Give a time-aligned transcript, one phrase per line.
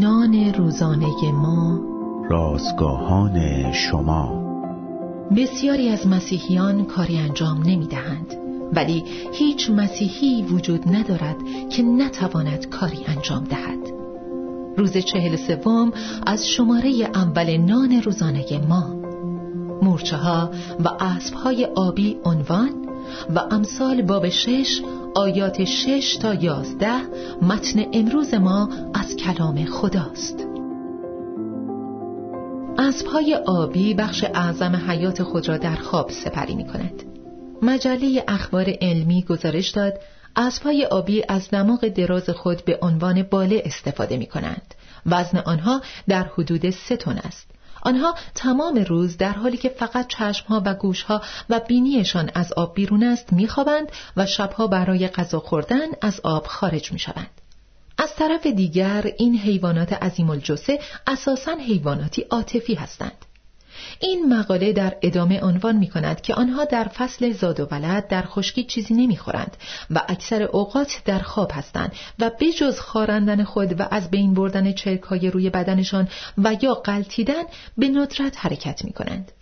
[0.00, 1.80] نان روزانه ما.
[2.30, 4.46] رازگاهان شما.
[5.36, 8.34] بسیاری از مسیحیان کاری انجام نمی دهند
[8.72, 11.36] ولی هیچ مسیحی وجود ندارد
[11.70, 13.78] که نتواند کاری انجام دهد.
[14.76, 15.92] روز چهل سوم
[16.26, 19.05] از شماره اول نان روزانه ما.
[19.82, 20.50] مورچه ها
[20.84, 22.70] و اسب های آبی عنوان
[23.34, 24.80] و امثال باب شش
[25.14, 27.00] آیات شش تا یازده
[27.42, 30.46] متن امروز ما از کلام خداست
[32.78, 37.02] اسبهای آبی بخش اعظم حیات خود را در خواب سپری می کند.
[37.62, 40.00] مجله اخبار علمی گزارش داد
[40.36, 44.74] اسبهای آبی از دماغ دراز خود به عنوان باله استفاده می کنند.
[45.06, 47.55] وزن آنها در حدود سه تن است.
[47.86, 53.02] آنها تمام روز در حالی که فقط چشمها و گوشها و بینیشان از آب بیرون
[53.04, 57.40] است میخوابند و شبها برای غذا خوردن از آب خارج می‌شوند.
[57.98, 63.26] از طرف دیگر این حیوانات عظیم الجسه اساساً حیواناتی عاطفی هستند.
[64.00, 68.22] این مقاله در ادامه عنوان می کند که آنها در فصل زاد و ولد در
[68.22, 69.56] خشکی چیزی نمی‌خورند
[69.90, 75.02] و اکثر اوقات در خواب هستند و بجز خارندن خود و از بین بردن چرک
[75.02, 77.42] های روی بدنشان و یا قلتیدن
[77.78, 79.32] به ندرت حرکت می کنند.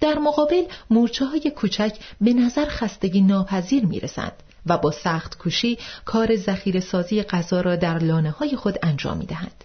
[0.00, 4.32] در مقابل مورچه های کوچک به نظر خستگی ناپذیر می رسند
[4.66, 9.26] و با سخت کوشی کار زخیر سازی غذا را در لانه های خود انجام می
[9.26, 9.64] دهند.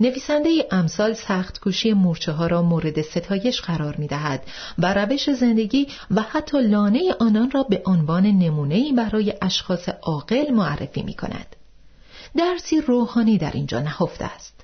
[0.00, 4.42] نویسنده امثال سخت کوشی مورچه ها را مورد ستایش قرار می دهد
[4.78, 11.02] و روش زندگی و حتی لانه آنان را به عنوان نمونه‌ای برای اشخاص عاقل معرفی
[11.02, 11.56] می کند.
[12.36, 14.54] درسی روحانی در اینجا نهفته است.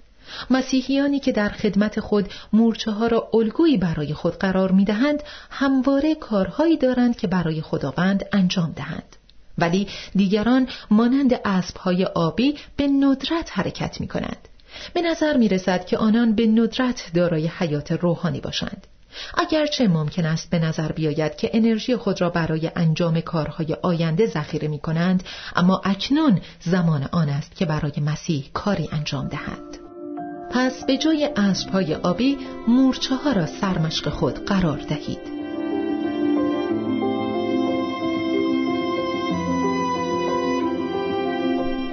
[0.51, 6.15] مسیحیانی که در خدمت خود مورچه ها را الگویی برای خود قرار می دهند همواره
[6.15, 9.17] کارهایی دارند که برای خداوند انجام دهند.
[9.59, 14.49] ولی دیگران مانند اسبهای آبی به ندرت حرکت می کنند.
[14.95, 18.87] به نظر می رسد که آنان به ندرت دارای حیات روحانی باشند.
[19.35, 24.69] اگرچه ممکن است به نظر بیاید که انرژی خود را برای انجام کارهای آینده ذخیره
[24.69, 25.23] می کنند
[25.57, 29.79] اما اکنون زمان آن است که برای مسیح کاری انجام دهند
[30.51, 32.39] پس به جای اسبهای آبی
[32.69, 35.33] مورچه ها را سرمشق خود قرار دهید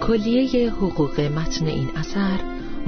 [0.01, 2.58] کلیه حقوق متن این اثر